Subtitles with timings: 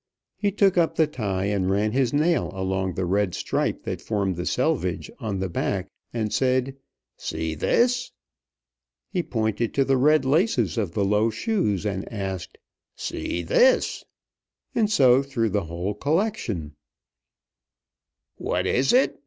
[0.35, 4.35] He took up the tie, and ran his nail along the red stripe that formed
[4.35, 6.75] the selvedge on the back, and said,
[7.17, 8.11] "See this?"
[9.11, 12.57] He pointed to the red laces of the low shoes and asked,
[12.95, 14.03] "See this?"
[14.73, 16.73] And so through the whole collection.
[18.37, 19.19] "What is it?"